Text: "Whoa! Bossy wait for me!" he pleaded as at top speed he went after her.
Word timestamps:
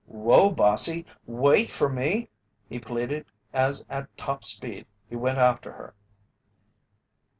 "Whoa! 0.07 0.49
Bossy 0.49 1.05
wait 1.27 1.69
for 1.69 1.87
me!" 1.87 2.29
he 2.67 2.79
pleaded 2.79 3.27
as 3.53 3.85
at 3.87 4.17
top 4.17 4.43
speed 4.43 4.87
he 5.07 5.15
went 5.15 5.37
after 5.37 5.73
her. 5.73 5.93